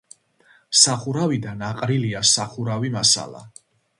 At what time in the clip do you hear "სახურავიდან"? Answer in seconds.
0.83-1.61